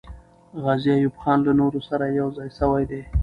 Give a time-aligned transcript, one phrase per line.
[0.63, 3.01] غازي ایوب خان له نورو سره یو ځای سوی دی.